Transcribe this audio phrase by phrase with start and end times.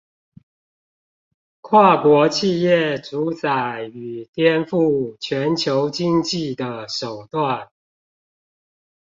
[1.61, 7.69] 跨國企業主宰與顛覆全球經濟的手段